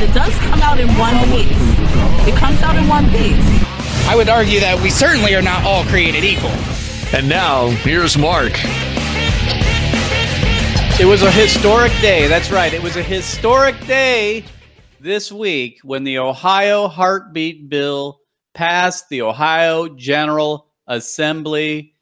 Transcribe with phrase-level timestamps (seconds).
[0.00, 1.48] It does come out in one piece.
[2.28, 3.34] It comes out in one piece.
[4.06, 6.52] I would argue that we certainly are not all created equal.
[7.12, 8.52] And now, here's Mark.
[11.00, 12.28] It was a historic day.
[12.28, 12.72] That's right.
[12.72, 14.44] It was a historic day
[15.00, 18.20] this week when the Ohio Heartbeat Bill
[18.54, 21.94] passed the Ohio General Assembly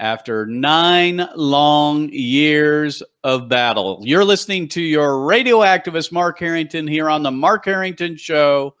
[0.00, 4.00] after nine long years of battle.
[4.02, 8.74] You're listening to your radio activist, Mark Harrington, here on the Mark Harrington Show.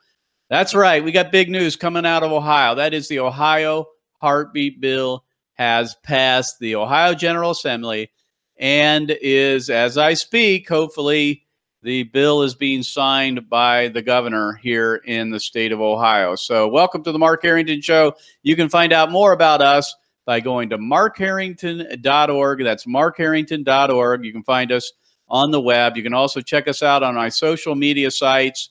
[0.48, 1.04] That's right.
[1.04, 2.74] We got big news coming out of Ohio.
[2.74, 3.86] That is the Ohio
[4.20, 8.10] Heartbeat Bill has passed the Ohio General Assembly
[8.58, 11.46] and is, as I speak, hopefully
[11.82, 16.34] the bill is being signed by the governor here in the state of Ohio.
[16.34, 18.14] So, welcome to the Mark Harrington Show.
[18.42, 19.94] You can find out more about us
[20.30, 22.62] by going to markharrington.org.
[22.62, 24.24] That's markharrington.org.
[24.24, 24.92] You can find us
[25.28, 25.96] on the web.
[25.96, 28.70] You can also check us out on our social media sites.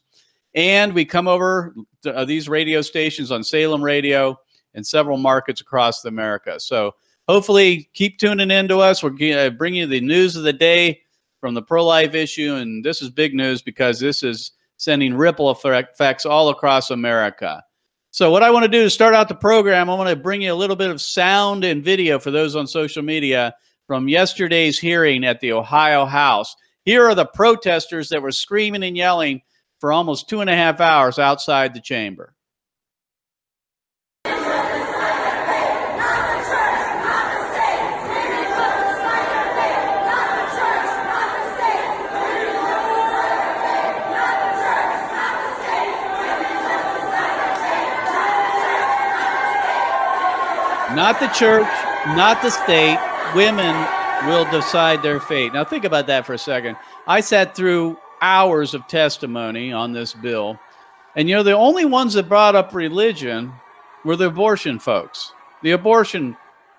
[0.55, 4.39] And we come over to uh, these radio stations on Salem Radio
[4.73, 6.61] and several markets across America.
[6.61, 6.95] So
[7.27, 9.03] hopefully keep tuning in to us.
[9.03, 11.01] We're uh, bringing you the news of the day
[11.41, 12.55] from the pro life issue.
[12.55, 17.61] And this is big news because this is sending ripple effects all across America.
[18.11, 20.41] So, what I want to do to start out the program, I want to bring
[20.41, 23.53] you a little bit of sound and video for those on social media
[23.85, 26.55] from yesterday's hearing at the Ohio House.
[26.85, 29.41] Here are the protesters that were screaming and yelling
[29.79, 32.33] for almost two and a half hours outside the chamber.
[50.95, 51.67] Not the church,
[52.15, 52.97] not the state.
[53.35, 53.75] Women
[54.27, 55.53] will decide their fate.
[55.53, 56.77] Now, think about that for a second.
[57.07, 60.59] I sat through hours of testimony on this bill,
[61.15, 63.53] and you know, the only ones that brought up religion
[64.03, 66.35] were the abortion folks, the abortion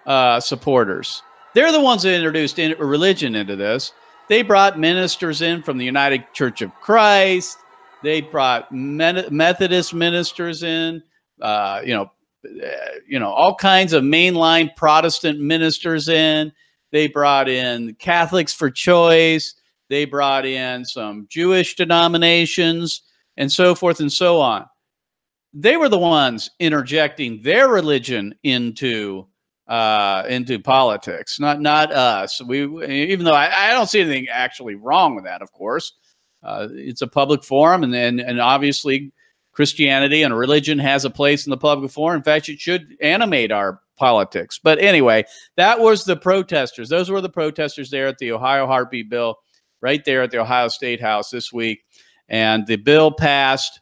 [0.06, 1.22] uh, supporters.
[1.54, 3.92] They're the ones that introduced in, religion into this.
[4.28, 7.58] They brought ministers in from the United Church of Christ.
[8.02, 11.02] They brought Methodist ministers in,
[11.40, 12.10] uh, you know,
[12.44, 16.52] you know, all kinds of mainline Protestant ministers in.
[16.92, 19.54] They brought in Catholics for Choice.
[19.88, 23.02] They brought in some Jewish denominations
[23.36, 24.66] and so forth and so on.
[25.52, 29.26] They were the ones interjecting their religion into
[29.66, 32.42] uh, into politics, not not us.
[32.42, 35.42] We even though I, I, don't see anything actually wrong with that.
[35.42, 35.92] Of course,
[36.42, 39.12] uh, it's a public forum, and and, and obviously
[39.52, 42.18] Christianity and religion has a place in the public forum.
[42.18, 44.58] In fact, it should animate our politics.
[44.62, 45.24] But anyway,
[45.56, 46.88] that was the protesters.
[46.88, 49.36] Those were the protesters there at the Ohio Heartbeat Bill,
[49.80, 51.80] right there at the Ohio State House this week.
[52.28, 53.80] And the bill passed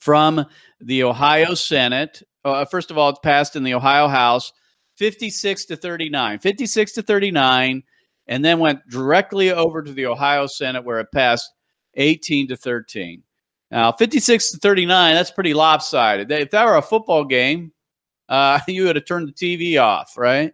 [0.00, 0.44] from
[0.80, 2.22] the Ohio Senate.
[2.44, 4.52] Uh, first of all, it's passed in the Ohio House
[4.96, 6.40] 56 to 39.
[6.40, 7.82] 56 to 39,
[8.26, 11.50] and then went directly over to the Ohio Senate where it passed
[11.94, 13.22] 18 to 13.
[13.72, 16.30] Now, 56 to 39, that's pretty lopsided.
[16.30, 17.72] If that were a football game,
[18.28, 20.52] uh, you would have turned the TV off, right?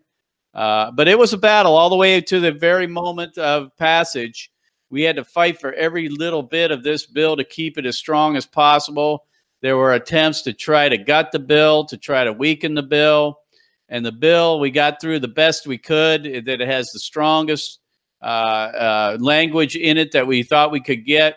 [0.55, 4.53] Uh, but it was a battle all the way to the very moment of passage.
[4.91, 7.99] We had to fight for every little bit of this bill to keep it as
[7.99, 9.25] strong as possible.
[9.63, 13.41] There were attempts to try to gut the bill, to try to weaken the bill.
[13.89, 17.81] And the bill, we got through the best we could, that it has the strongest
[18.23, 21.37] uh, uh language in it that we thought we could get.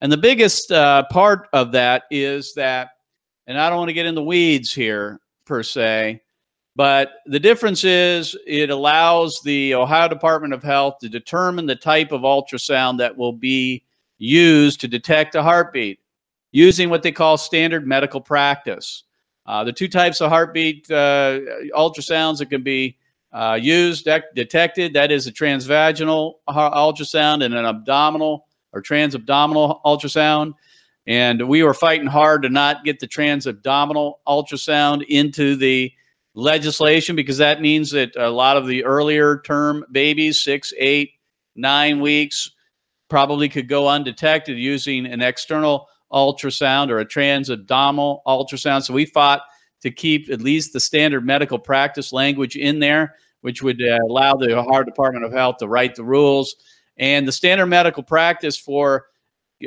[0.00, 2.90] And the biggest uh, part of that is that,
[3.46, 6.20] and I don't want to get in the weeds here per se,
[6.74, 12.12] but the difference is it allows the Ohio Department of Health to determine the type
[12.12, 13.82] of ultrasound that will be
[14.18, 16.00] used to detect a heartbeat
[16.52, 19.04] using what they call standard medical practice.
[19.46, 21.38] Uh, the two types of heartbeat uh,
[21.74, 22.98] ultrasounds that can be
[23.32, 28.45] uh, used, de- detected, that is a transvaginal ultrasound and an abdominal
[28.76, 30.52] or transabdominal ultrasound.
[31.06, 35.92] And we were fighting hard to not get the transabdominal ultrasound into the
[36.34, 41.12] legislation because that means that a lot of the earlier term babies, six, eight,
[41.54, 42.50] nine weeks,
[43.08, 48.82] probably could go undetected using an external ultrasound or a transabdominal ultrasound.
[48.82, 49.42] So we fought
[49.82, 54.34] to keep at least the standard medical practice language in there, which would uh, allow
[54.34, 56.56] the Ohio Department of Health to write the rules.
[56.98, 59.06] And the standard medical practice for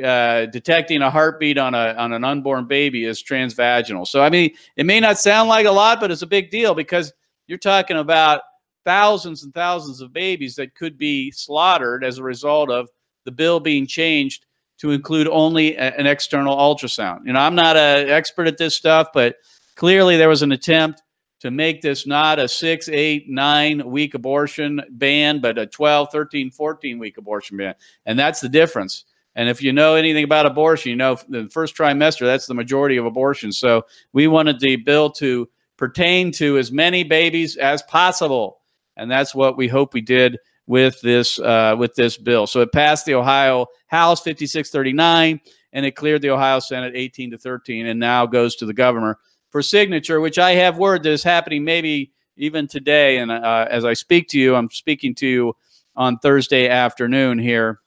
[0.02, 4.06] uh, detecting a heartbeat on a on an unborn baby is transvaginal.
[4.06, 6.74] So I mean, it may not sound like a lot, but it's a big deal
[6.74, 7.12] because
[7.46, 8.42] you're talking about
[8.84, 12.88] thousands and thousands of babies that could be slaughtered as a result of
[13.24, 14.46] the bill being changed
[14.78, 17.20] to include only a, an external ultrasound.
[17.26, 19.36] You know, I'm not an expert at this stuff, but
[19.76, 21.02] clearly there was an attempt
[21.40, 26.50] to make this not a six, eight, nine week abortion ban, but a 12, 13,
[26.50, 27.74] 14 week abortion ban.
[28.06, 29.04] And that's the difference.
[29.34, 32.96] And if you know anything about abortion, you know the first trimester, that's the majority
[32.96, 33.58] of abortions.
[33.58, 38.60] So we wanted the bill to pertain to as many babies as possible.
[38.96, 42.46] And that's what we hope we did with this uh, with this bill.
[42.46, 45.40] So it passed the Ohio House 5639
[45.72, 49.18] and it cleared the Ohio Senate 18 to 13 and now goes to the governor
[49.50, 53.18] for signature, which I have word that is happening maybe even today.
[53.18, 55.56] And uh, as I speak to you, I'm speaking to you
[55.96, 57.80] on Thursday afternoon here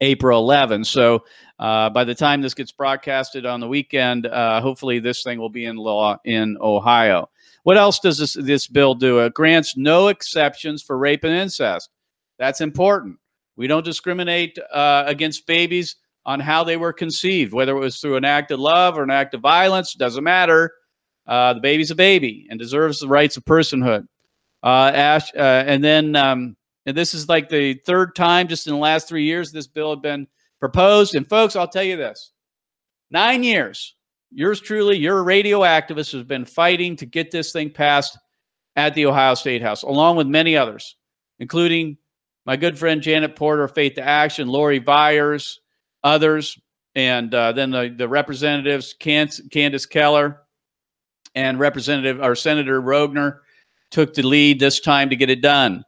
[0.00, 0.84] April 11.
[0.84, 1.24] So
[1.58, 5.50] uh, by the time this gets broadcasted on the weekend, uh, hopefully this thing will
[5.50, 7.30] be in law in Ohio.
[7.62, 9.20] What else does this, this bill do?
[9.20, 11.90] It grants no exceptions for rape and incest.
[12.38, 13.18] That's important.
[13.56, 15.96] We don't discriminate uh, against babies
[16.26, 19.10] on how they were conceived, whether it was through an act of love or an
[19.10, 20.72] act of violence, doesn't matter.
[21.26, 24.06] Uh, the baby's a baby and deserves the rights of personhood.
[24.62, 26.56] Uh, Ash, uh, and then um,
[26.86, 29.90] and this is like the third time just in the last three years this bill
[29.90, 30.26] had been
[30.60, 31.14] proposed.
[31.14, 32.32] And folks, I'll tell you this
[33.10, 33.94] nine years.
[34.32, 38.18] Yours truly, your radio activist, has been fighting to get this thing passed
[38.74, 40.96] at the Ohio State House, along with many others,
[41.38, 41.96] including
[42.44, 45.60] my good friend Janet Porter, Faith to Action, Lori Viars,
[46.02, 46.58] others,
[46.94, 50.42] and uh, then the, the representatives, Candice Keller
[51.36, 53.38] and Representative or Senator Roegner
[53.90, 55.84] took the lead this time to get it done.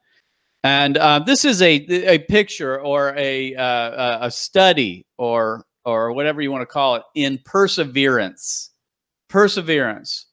[0.63, 1.75] And uh, this is a
[2.07, 7.03] a picture or a uh, a study or or whatever you want to call it
[7.15, 8.71] in perseverance.
[9.29, 10.27] Perseverance.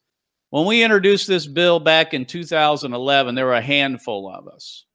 [0.50, 4.86] When we introduced this bill back in 2011, there were a handful of us.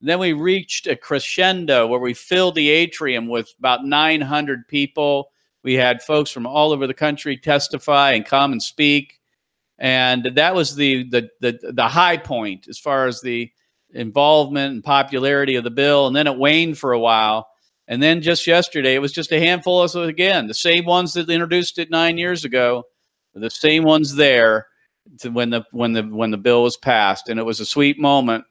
[0.00, 5.30] Then we reached a crescendo where we filled the atrium with about 900 people.
[5.62, 9.19] We had folks from all over the country testify and come and speak,
[9.80, 13.50] and that was the the the, the high point as far as the
[13.92, 16.06] involvement and popularity of the bill.
[16.06, 17.48] And then it waned for a while.
[17.88, 21.28] And then just yesterday, it was just a handful of again, the same ones that
[21.28, 22.84] introduced it nine years ago,
[23.34, 24.66] the same ones there
[25.32, 27.28] when the when the when the bill was passed.
[27.28, 28.44] And it was a sweet moment.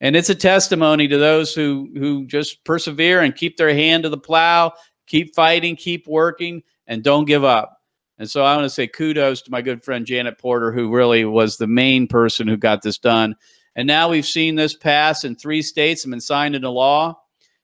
[0.00, 4.08] And it's a testimony to those who who just persevere and keep their hand to
[4.08, 4.72] the plow,
[5.06, 7.77] keep fighting, keep working, and don't give up.
[8.18, 11.24] And so I want to say kudos to my good friend Janet Porter, who really
[11.24, 13.36] was the main person who got this done.
[13.76, 17.20] And now we've seen this pass in three states and been signed into law.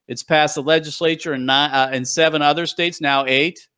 [0.06, 3.68] It's passed the legislature in, nine, uh, in seven other states, now eight.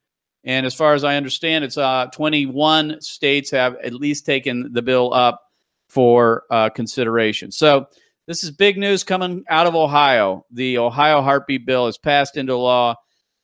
[0.45, 4.83] And as far as I understand, it's uh, 21 states have at least taken the
[4.83, 5.41] bill up
[5.89, 7.51] for uh, consideration.
[7.51, 7.87] So
[8.27, 10.45] this is big news coming out of Ohio.
[10.51, 12.97] The Ohio Heartbeat Bill is passed into law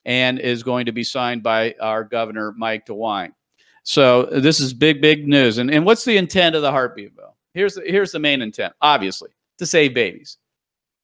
[0.05, 3.33] and is going to be signed by our governor, Mike DeWine.
[3.85, 5.59] So this is big, big news.
[5.59, 7.37] And, and what's the intent of the Heartbeat Bill?
[7.55, 10.39] Here's the, here's the main intent, obviously, to save babies.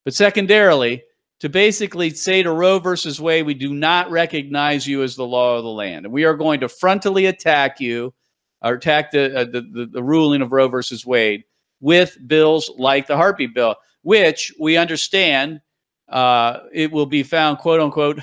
[0.04, 1.02] But secondarily,
[1.40, 5.56] to basically say to Roe versus Wade, we do not recognize you as the law
[5.56, 6.06] of the land.
[6.06, 8.14] And we are going to frontally attack you
[8.62, 11.44] or attack the, uh, the, the, the ruling of Roe versus Wade
[11.80, 15.60] with bills like the heartbeat bill, which we understand
[16.08, 18.20] uh, it will be found, quote unquote,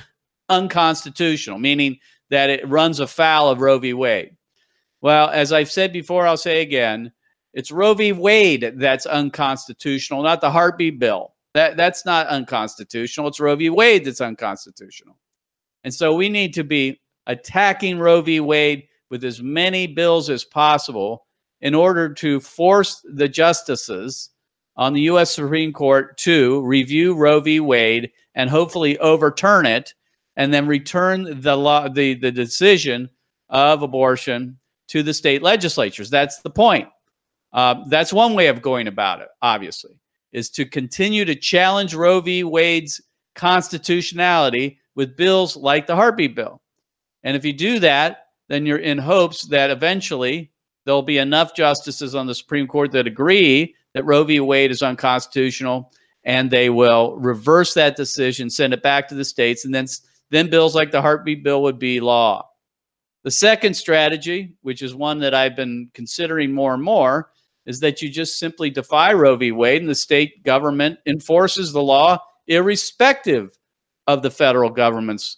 [0.50, 1.98] unconstitutional, meaning
[2.30, 3.94] that it runs afoul of Roe v.
[3.94, 4.36] Wade.
[5.02, 7.12] Well, as I've said before, I'll say again
[7.54, 8.12] it's Roe v.
[8.12, 11.34] Wade that's unconstitutional, not the heartbeat bill.
[11.54, 13.28] That, that's not unconstitutional.
[13.28, 13.70] It's Roe v.
[13.70, 15.18] Wade that's unconstitutional.
[15.86, 18.40] And so we need to be attacking Roe v.
[18.42, 21.25] Wade with as many bills as possible
[21.62, 24.32] in order to force the justices
[24.75, 25.34] on the U.S.
[25.34, 27.60] Supreme Court to review Roe v.
[27.60, 29.94] Wade and hopefully overturn it
[30.36, 33.10] and then return the law, the, the decision
[33.50, 36.10] of abortion to the state legislatures.
[36.10, 36.88] That's the point.
[37.54, 40.00] Uh, that's one way of going about it, obviously,
[40.34, 42.44] is to continue to challenge Roe v.
[42.44, 43.01] Wade's
[43.36, 46.62] constitutionality with bills like the heartbeat bill.
[47.24, 50.51] And if you do that, then you're in hopes that eventually
[50.86, 54.39] there'll be enough justices on the Supreme Court that agree that Roe v.
[54.39, 55.92] Wade is unconstitutional
[56.24, 59.86] and they will reverse that decision, send it back to the states, and then
[60.32, 62.50] then bills like the heartbeat bill would be law.
[63.24, 67.32] The second strategy, which is one that I've been considering more and more,
[67.65, 69.51] is that you just simply defy Roe v.
[69.51, 73.58] Wade and the state government enforces the law irrespective
[74.08, 75.38] of the federal government's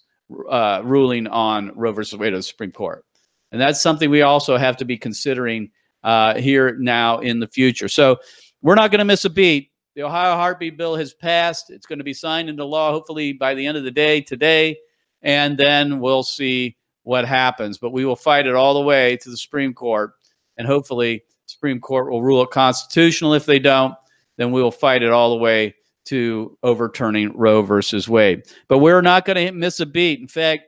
[0.50, 3.06] uh, ruling on Roe versus Wade of the Supreme Court.
[3.51, 5.72] And that's something we also have to be considering
[6.03, 7.88] uh, here now in the future.
[7.88, 8.17] So
[8.62, 9.72] we're not going to miss a beat.
[9.98, 11.72] The Ohio Heartbeat Bill has passed.
[11.72, 14.77] It's going to be signed into law hopefully by the end of the day today.
[15.24, 17.80] And then we'll see what happens.
[17.80, 20.12] But we will fight it all the way to the Supreme Court.
[20.56, 23.34] And hopefully, Supreme Court will rule it constitutional.
[23.34, 23.96] If they don't,
[24.38, 25.74] then we will fight it all the way
[26.06, 28.44] to overturning Roe versus Wade.
[28.68, 30.20] But we're not going to miss a beat.
[30.20, 30.66] In fact,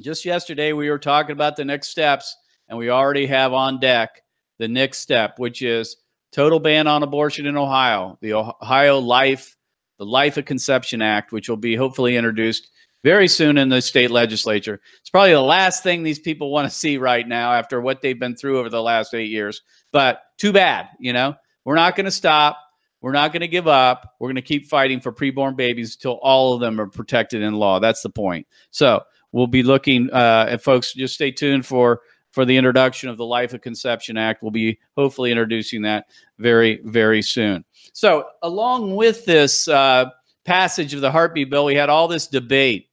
[0.00, 2.34] just yesterday we were talking about the next steps,
[2.70, 4.22] and we already have on deck
[4.56, 5.98] the next step, which is
[6.32, 9.56] total ban on abortion in Ohio, the Ohio Life,
[9.98, 12.68] the Life of Conception Act, which will be hopefully introduced
[13.04, 14.80] very soon in the state legislature.
[15.00, 18.18] It's probably the last thing these people want to see right now after what they've
[18.18, 19.62] been through over the last eight years.
[19.92, 22.58] But too bad, you know, we're not going to stop.
[23.00, 24.14] We're not going to give up.
[24.18, 27.54] We're going to keep fighting for preborn babies until all of them are protected in
[27.54, 27.78] law.
[27.78, 28.46] That's the point.
[28.70, 33.16] So we'll be looking, uh, and folks, just stay tuned for for the introduction of
[33.16, 34.42] the Life of Conception Act.
[34.42, 36.06] We'll be hopefully introducing that
[36.38, 37.64] very, very soon.
[37.92, 40.06] So, along with this uh,
[40.44, 42.88] passage of the heartbeat bill, we had all this debate.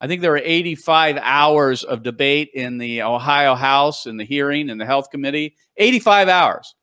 [0.00, 4.68] I think there were 85 hours of debate in the Ohio House in the hearing
[4.68, 5.56] in the Health Committee.
[5.78, 6.74] 85 hours.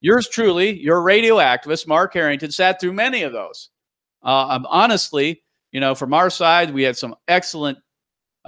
[0.00, 3.70] Yours truly, your radio activist, Mark Harrington, sat through many of those.
[4.22, 7.78] Uh, um, honestly, you know, from our side, we had some excellent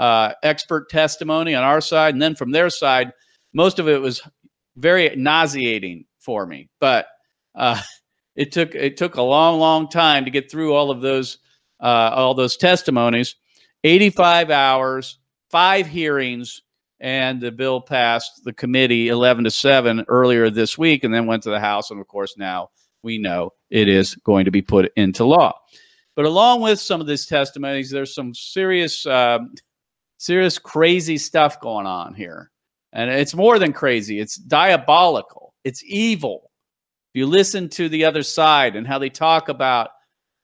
[0.01, 3.13] uh, expert testimony on our side, and then from their side,
[3.53, 4.23] most of it was
[4.77, 6.71] very nauseating for me.
[6.81, 7.07] But
[7.55, 7.81] uh,
[8.35, 11.37] it took it took a long, long time to get through all of those
[11.81, 13.37] uh, all those testimonies.
[13.85, 15.19] Eighty-five hours,
[15.51, 16.63] five hearings,
[16.99, 21.43] and the bill passed the committee 11 to 7 earlier this week and then went
[21.43, 22.69] to the house and of course now
[23.03, 25.51] we know it is going to be put into law
[26.15, 29.55] but along with some of these testimonies there's some serious um,
[30.21, 32.51] serious crazy stuff going on here.
[32.93, 34.21] And it's more than crazy.
[34.21, 35.55] It's diabolical.
[35.65, 36.51] It's evil.
[37.15, 39.91] If you listen to the other side and how they talk about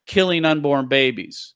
[0.06, 1.52] killing unborn babies.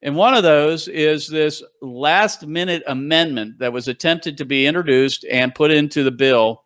[0.00, 5.26] And one of those is this last minute amendment that was attempted to be introduced
[5.30, 6.64] and put into the bill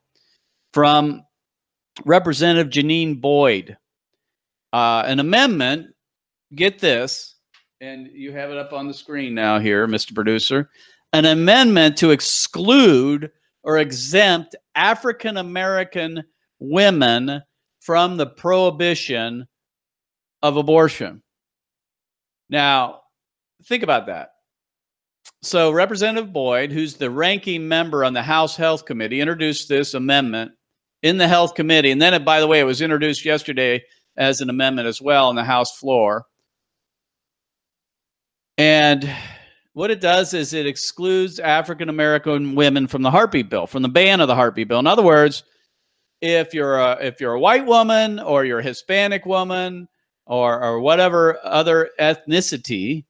[0.73, 1.23] from
[2.05, 3.77] Representative Janine Boyd.
[4.73, 5.89] Uh, an amendment,
[6.55, 7.35] get this,
[7.81, 10.15] and you have it up on the screen now here, Mr.
[10.15, 10.71] Producer.
[11.13, 13.31] An amendment to exclude
[13.63, 16.25] or exempt African American
[16.59, 17.43] women
[17.81, 19.47] from the prohibition
[20.43, 21.23] of abortion.
[22.51, 23.01] Now,
[23.65, 24.31] think about that.
[25.43, 30.53] So, Representative Boyd, who's the ranking member on the House Health Committee, introduced this amendment
[31.03, 31.91] in the Health Committee.
[31.91, 33.83] And then, by the way, it was introduced yesterday
[34.17, 36.27] as an amendment as well on the House floor.
[38.59, 39.09] And
[39.75, 43.89] what it does is it excludes African American women from the heartbeat bill, from the
[43.89, 44.81] ban of the heartbeat bill.
[44.81, 45.45] In other words,
[46.21, 49.89] if you're a if you're a white woman or you're a Hispanic woman
[50.27, 53.05] or or whatever other ethnicity,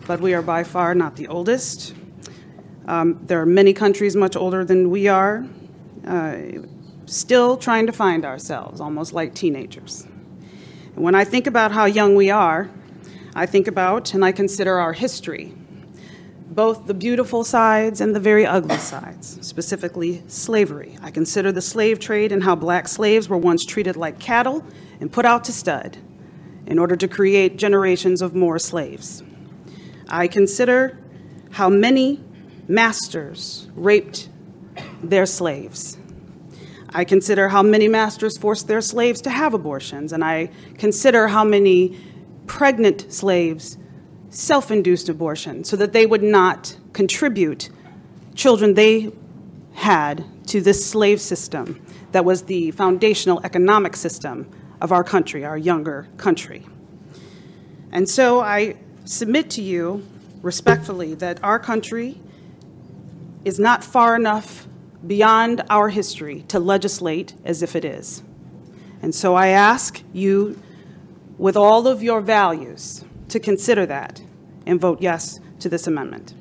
[0.07, 1.95] but we are by far not the oldest.
[2.87, 5.47] Um, there are many countries much older than we are,
[6.07, 6.37] uh,
[7.07, 10.07] still trying to find ourselves, almost like teenagers.
[10.95, 12.69] And when I think about how young we are,
[13.35, 15.55] I think about and I consider our history
[16.51, 20.97] both the beautiful sides and the very ugly sides, specifically slavery.
[21.03, 24.65] I consider the slave trade and how black slaves were once treated like cattle
[24.99, 25.99] and put out to stud
[26.67, 29.23] in order to create generations of more slaves.
[30.09, 30.99] I consider
[31.51, 32.25] how many
[32.67, 34.31] masters raped
[35.03, 35.99] their slaves.
[36.89, 41.45] I consider how many masters forced their slaves to have abortions, and I consider how
[41.45, 42.01] many
[42.47, 43.77] pregnant slaves
[44.31, 47.69] self induced abortion so that they would not contribute
[48.35, 49.13] children they
[49.75, 54.51] had to this slave system that was the foundational economic system
[54.81, 56.65] of our country, our younger country.
[57.91, 60.07] And so I submit to you
[60.43, 62.21] respectfully that our country
[63.45, 64.67] is not far enough
[65.07, 68.23] beyond our history to legislate as if it is.
[69.01, 70.61] And so I ask you,
[71.39, 74.23] with all of your values, to consider that
[74.65, 76.35] and vote yes to this amendment.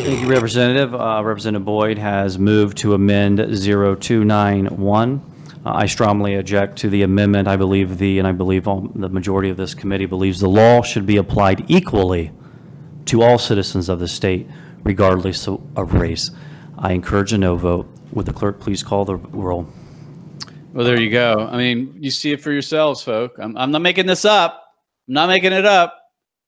[0.00, 0.94] Thank you, Representative.
[0.94, 5.22] Uh, Representative Boyd has moved to amend 0291.
[5.66, 7.48] Uh, I strongly object to the amendment.
[7.48, 10.82] I believe the, and I believe all, the majority of this committee believes the law
[10.82, 12.30] should be applied equally
[13.06, 14.48] to all citizens of the state,
[14.84, 16.30] regardless of race.
[16.78, 17.88] I encourage a no vote.
[18.12, 19.66] Would the clerk please call the roll?
[20.72, 21.48] Well, there you go.
[21.50, 23.34] I mean, you see it for yourselves, folk.
[23.38, 24.62] I'm, I'm not making this up.
[25.08, 25.97] I'm not making it up.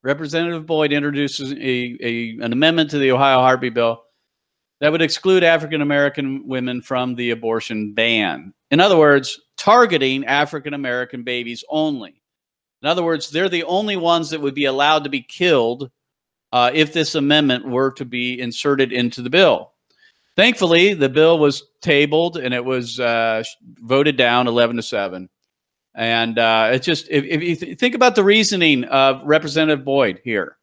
[0.02, 4.02] Representative Boyd introduces a, a, an amendment to the Ohio Heartbeat Bill
[4.80, 8.54] that would exclude African American women from the abortion ban.
[8.70, 12.22] In other words, targeting African American babies only.
[12.82, 15.90] In other words, they're the only ones that would be allowed to be killed
[16.52, 19.72] uh, if this amendment were to be inserted into the bill.
[20.34, 23.42] Thankfully, the bill was tabled and it was uh,
[23.82, 25.28] voted down 11 to 7.
[25.94, 30.20] And uh, it's just, if, if you th- think about the reasoning of Representative Boyd
[30.22, 30.56] here,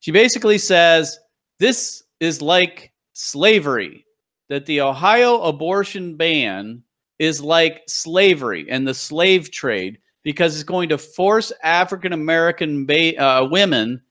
[0.00, 1.18] she basically says
[1.58, 4.06] this is like slavery,
[4.48, 6.82] that the Ohio abortion ban
[7.18, 13.16] is like slavery and the slave trade because it's going to force African American ba-
[13.22, 14.02] uh, women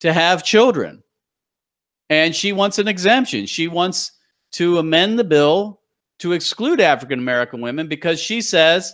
[0.00, 1.02] to have children.
[2.10, 3.46] And she wants an exemption.
[3.46, 4.12] She wants
[4.52, 5.80] to amend the bill
[6.18, 8.92] to exclude African American women because she says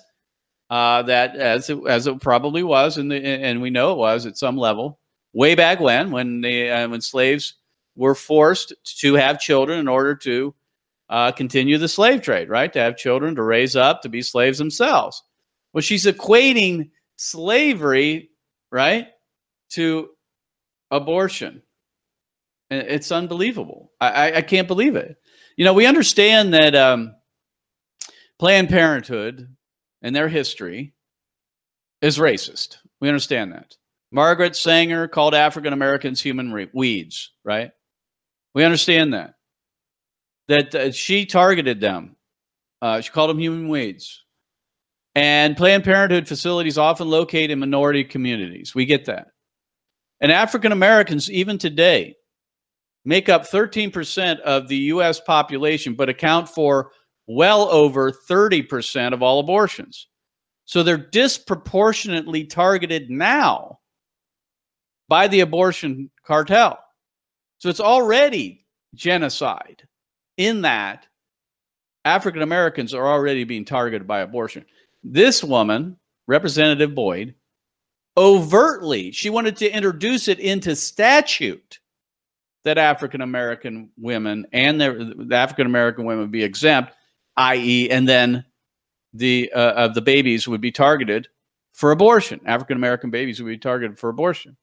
[0.71, 4.37] uh, that as it, as it probably was, and and we know it was at
[4.37, 4.99] some level
[5.33, 7.55] way back when when uh, when slaves
[7.97, 10.55] were forced to have children in order to
[11.09, 12.73] uh, continue the slave trade, right?
[12.73, 15.23] To have children to raise up to be slaves themselves.
[15.73, 18.31] Well, she's equating slavery,
[18.71, 19.09] right,
[19.71, 20.11] to
[20.91, 21.63] abortion.
[22.71, 23.93] It's unbelievable.
[24.01, 25.17] I, I can't believe it.
[25.57, 27.15] You know, we understand that um,
[28.39, 29.49] Planned Parenthood
[30.03, 30.95] and their history
[32.01, 32.77] is racist.
[33.01, 33.77] We understand that.
[34.11, 37.71] Margaret Sanger called African Americans human re- weeds, right?
[38.55, 39.35] We understand that.
[40.49, 42.17] That uh, she targeted them.
[42.81, 44.25] Uh, she called them human weeds.
[45.15, 48.75] And Planned Parenthood facilities often locate in minority communities.
[48.75, 49.29] We get that.
[50.21, 52.17] And African Americans, even today,
[53.05, 56.93] make up 13% of the US population, but account for
[57.29, 60.09] well over 30% of all abortions.
[60.65, 63.79] So they're disproportionately targeted now
[65.09, 66.79] by the abortion cartel.
[67.59, 68.65] So it's already
[68.95, 69.83] genocide
[70.37, 71.07] in that
[72.05, 74.65] African Americans are already being targeted by abortion.
[75.03, 77.35] This woman, Representative Boyd,
[78.17, 81.79] overtly, she wanted to introduce it into statute
[82.65, 86.93] that African American women and the, the African American women be exempt,
[87.39, 88.45] i.e., and then
[89.15, 91.29] the uh, of the babies would be targeted
[91.73, 92.41] for abortion.
[92.45, 94.57] African American babies would be targeted for abortion.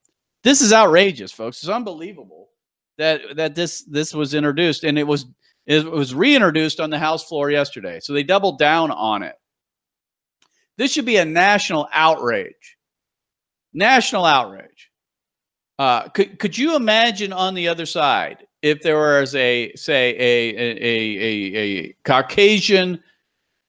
[0.43, 1.63] This is outrageous, folks.
[1.63, 2.49] It's unbelievable
[2.97, 5.25] that that this this was introduced, and it was
[5.65, 7.99] it was reintroduced on the House floor yesterday.
[7.99, 9.35] So they doubled down on it.
[10.77, 12.77] This should be a national outrage.
[13.73, 14.91] National outrage.
[15.79, 20.55] Uh, could could you imagine on the other side if there was a say a
[20.57, 22.99] a a, a Caucasian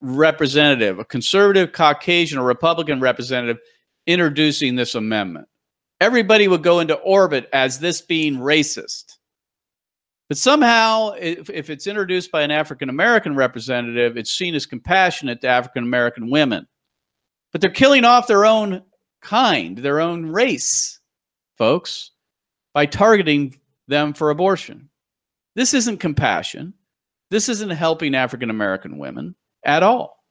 [0.01, 3.57] representative, a conservative Caucasian or Republican representative
[4.07, 5.47] introducing this amendment?
[6.01, 9.17] Everybody would go into orbit as this being racist.
[10.29, 15.41] But somehow, if, if it's introduced by an African American representative, it's seen as compassionate
[15.41, 16.67] to African American women.
[17.51, 18.81] But they're killing off their own
[19.21, 20.99] kind, their own race
[21.55, 22.11] folks,
[22.73, 24.89] by targeting them for abortion.
[25.55, 26.73] This isn't compassion.
[27.29, 30.23] This isn't helping African American women at all.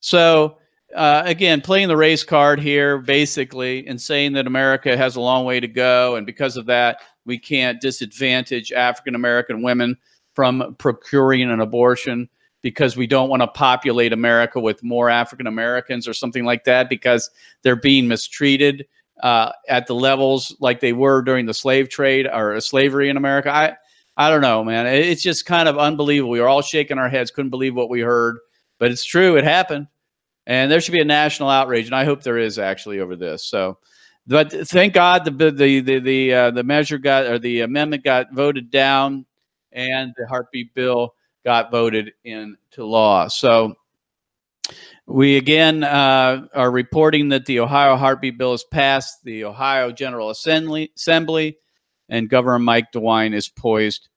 [0.00, 0.58] So,
[0.94, 5.44] uh, again, playing the race card here, basically, and saying that America has a long
[5.44, 9.96] way to go, and because of that, we can't disadvantage African American women
[10.34, 12.28] from procuring an abortion
[12.62, 16.88] because we don't want to populate America with more African Americans or something like that
[16.88, 17.30] because
[17.62, 18.86] they're being mistreated
[19.22, 23.50] uh, at the levels like they were during the slave trade or slavery in America.
[23.54, 23.76] I
[24.16, 24.86] I don't know, man.
[24.86, 26.30] It's just kind of unbelievable.
[26.30, 28.36] We were all shaking our heads, couldn't believe what we heard,
[28.78, 29.36] but it's true.
[29.36, 29.86] It happened,
[30.46, 33.46] and there should be a national outrage, and I hope there is actually over this.
[33.46, 33.78] So,
[34.26, 38.34] but thank God the the the the uh, the measure got or the amendment got
[38.34, 39.24] voted down,
[39.72, 43.28] and the heartbeat bill got voted into law.
[43.28, 43.76] So.
[45.06, 50.30] We again uh, are reporting that the Ohio Heartbeat Bill has passed the Ohio General
[50.30, 51.58] Assembly, Assembly
[52.08, 54.08] and Governor Mike DeWine is poised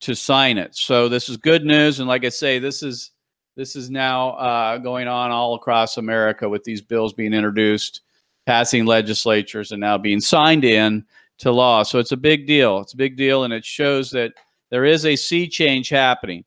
[0.00, 0.76] to sign it.
[0.76, 3.10] So this is good news, and like I say, this is
[3.56, 8.02] this is now uh, going on all across America with these bills being introduced,
[8.46, 11.04] passing legislatures, and now being signed in
[11.38, 11.82] to law.
[11.82, 12.78] So it's a big deal.
[12.78, 14.32] It's a big deal, and it shows that
[14.70, 16.44] there is a sea change happening.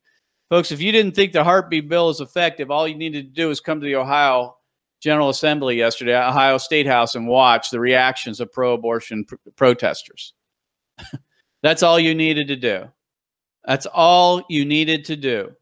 [0.52, 3.48] Folks, if you didn't think the heartbeat bill is effective, all you needed to do
[3.48, 4.54] is come to the Ohio
[5.00, 10.34] General Assembly yesterday, Ohio State House, and watch the reactions of pro abortion pr- protesters.
[11.62, 12.84] That's all you needed to do.
[13.64, 15.52] That's all you needed to do.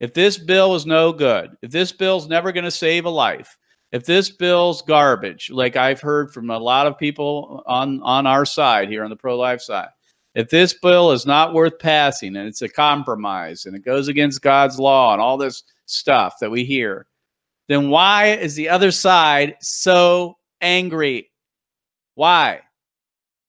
[0.00, 3.56] If this bill is no good, if this bill's never going to save a life,
[3.92, 8.44] if this bill's garbage, like I've heard from a lot of people on, on our
[8.44, 9.90] side here on the pro life side,
[10.34, 14.42] if this bill is not worth passing and it's a compromise and it goes against
[14.42, 17.06] God's law and all this stuff that we hear,
[17.68, 21.30] then why is the other side so angry?
[22.14, 22.60] Why?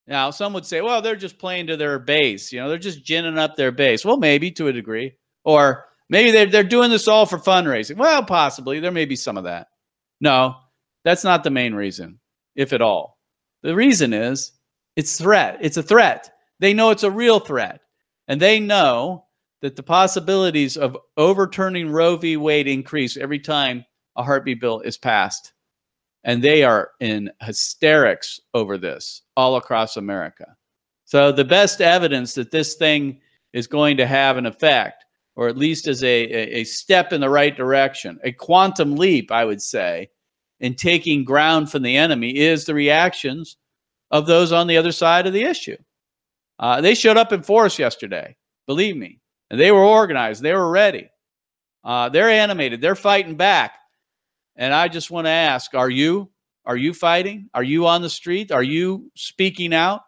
[0.08, 2.52] Now, some would say, well, they're just playing to their base.
[2.52, 4.04] You know, they're just ginning up their base.
[4.04, 5.13] Well, maybe to a degree.
[5.44, 7.98] Or maybe they're, they're doing this all for fundraising.
[7.98, 8.80] Well, possibly.
[8.80, 9.67] There may be some of that.
[10.20, 10.56] No,
[11.04, 12.20] that's not the main reason,
[12.56, 13.17] if at all.
[13.63, 14.52] The reason is
[14.96, 15.60] it's threat.
[15.62, 16.32] It's a threat.
[16.62, 17.82] They know it's a real threat.
[18.30, 19.26] And they know
[19.62, 22.38] that the possibilities of overturning Roe v.
[22.38, 23.84] Wade increase every time
[24.15, 25.52] a heartbeat bill is passed
[26.24, 30.56] and they are in hysterics over this all across America.
[31.06, 33.19] So, the best evidence that this thing
[33.54, 35.04] is going to have an effect,
[35.36, 36.24] or at least as a,
[36.60, 40.10] a, step in the right direction, a quantum leap, I would say,
[40.60, 43.58] in taking ground from the enemy, is the reactions
[44.12, 45.78] of those on the other side of the issue.
[46.62, 49.19] Uh, they showed up in force yesterday, believe me,
[49.50, 51.10] and they were organized, they were ready.
[51.84, 53.74] Uh, they're animated, they're fighting back.
[54.56, 56.30] And I just want to ask, are you?
[56.65, 57.50] Are you fighting?
[57.56, 58.52] Are you on the street?
[58.52, 60.02] Are you speaking out?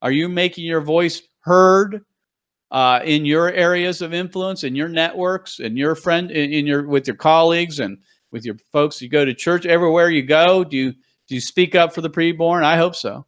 [0.00, 2.00] Are you making your voice heard
[2.70, 6.88] uh, in your areas of influence, in your networks, in your friend, in, in your
[6.88, 7.98] with your colleagues and
[8.30, 9.02] with your folks?
[9.02, 10.64] You go to church everywhere you go.
[10.64, 12.64] Do you do you speak up for the preborn?
[12.64, 13.26] I hope so.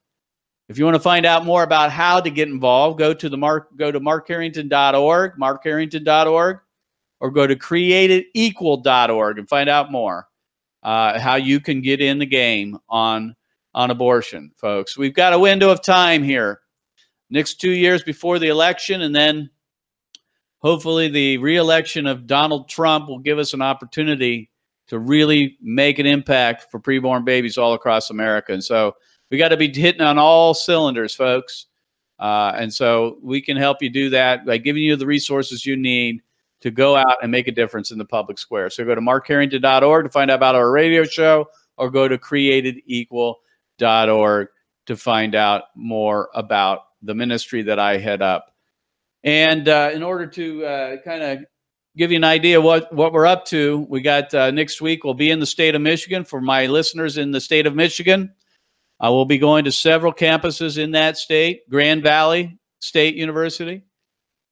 [0.68, 3.36] If you want to find out more about how to get involved, go to the
[3.36, 6.58] mark go to markharrington.org, markharrington.org,
[7.20, 10.28] or go to createdequal.org and find out more
[10.82, 13.34] uh, how you can get in the game on
[13.74, 14.98] on abortion, folks.
[14.98, 16.60] We've got a window of time here,
[17.30, 19.50] next two years before the election, and then
[20.58, 24.50] hopefully the reelection of Donald Trump will give us an opportunity
[24.88, 28.52] to really make an impact for preborn babies all across America.
[28.52, 28.94] And so
[29.32, 31.64] we got to be hitting on all cylinders, folks.
[32.18, 35.74] Uh, and so we can help you do that by giving you the resources you
[35.74, 36.20] need
[36.60, 38.68] to go out and make a difference in the public square.
[38.68, 44.48] So go to markharrington.org to find out about our radio show or go to createdequal.org
[44.84, 48.54] to find out more about the ministry that I head up.
[49.24, 51.38] And uh, in order to uh, kind of
[51.96, 55.14] give you an idea what what we're up to, we got uh, next week we'll
[55.14, 56.22] be in the state of Michigan.
[56.22, 58.34] For my listeners in the state of Michigan,
[59.02, 63.82] I will be going to several campuses in that state: Grand Valley State University,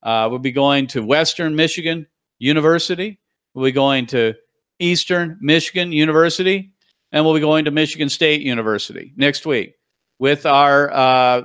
[0.02, 2.06] uh, we'll be going to Western Michigan
[2.38, 3.20] University.
[3.54, 4.34] We'll be going to
[4.78, 6.72] Eastern Michigan University.
[7.12, 9.74] And we'll be going to Michigan State University next week
[10.20, 11.42] with our uh,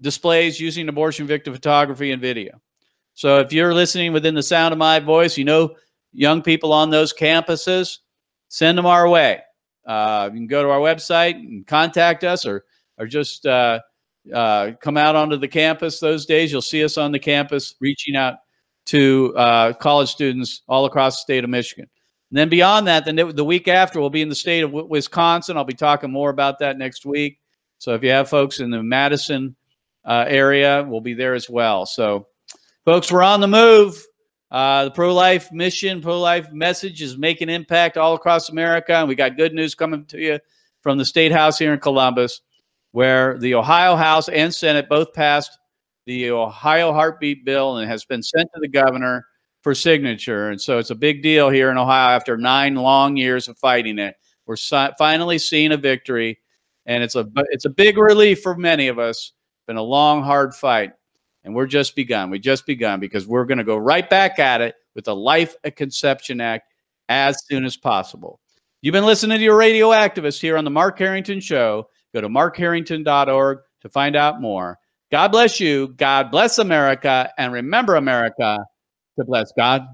[0.00, 2.60] displays using abortion victim photography and video.
[3.14, 5.74] So if you're listening within the sound of my voice, you know
[6.12, 7.98] young people on those campuses,
[8.48, 9.40] send them our way.
[9.88, 12.64] Uh, you can go to our website and contact us or,
[12.98, 13.80] or just uh,
[14.32, 16.52] uh, come out onto the campus those days.
[16.52, 18.34] You'll see us on the campus reaching out
[18.86, 21.88] to uh, college students all across the state of Michigan.
[22.30, 25.56] And then beyond that, the, the week after, we'll be in the state of Wisconsin.
[25.56, 27.40] I'll be talking more about that next week.
[27.78, 29.56] So if you have folks in the Madison
[30.04, 31.86] uh, area, we'll be there as well.
[31.86, 32.26] So,
[32.84, 34.04] folks, we're on the move.
[34.50, 38.94] Uh, the pro life mission, pro life message is making impact all across America.
[38.94, 40.38] And we got good news coming to you
[40.80, 42.40] from the State House here in Columbus
[42.92, 45.58] where the Ohio House and Senate both passed
[46.06, 49.26] the Ohio heartbeat bill and has been sent to the governor
[49.62, 50.50] for signature.
[50.50, 53.98] And so it's a big deal here in Ohio after nine long years of fighting
[53.98, 54.16] it.
[54.46, 56.38] We're si- finally seeing a victory,
[56.86, 59.32] and it's a it's a big relief for many of us.
[59.66, 60.92] Been a long, hard fight,
[61.48, 62.28] and we're just begun.
[62.28, 65.56] We just begun because we're going to go right back at it with the Life
[65.64, 66.70] at Conception Act
[67.08, 68.38] as soon as possible.
[68.82, 71.88] You've been listening to your radio activist here on the Mark Harrington Show.
[72.12, 74.78] Go to markharrington.org to find out more.
[75.10, 75.88] God bless you.
[75.96, 77.32] God bless America.
[77.38, 78.58] And remember, America,
[79.18, 79.86] to bless God.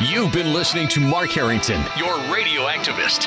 [0.00, 3.26] You've been listening to Mark Harrington, your radio activist.